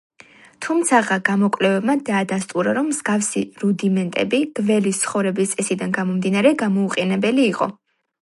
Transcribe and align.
თუმცაღა 0.65 1.15
გამოკვლევებმა 1.27 1.95
დაადასტურა, 2.07 2.73
რომ 2.77 2.89
მსგავსი 2.93 3.43
რუდიმენტები, 3.63 4.39
გველის 4.61 5.01
ცხოვრების 5.05 5.53
წესიდან 5.59 5.95
გამომდინარე, 6.01 6.57
გამოუყენებელი 6.65 7.49
იყო. 7.53 7.69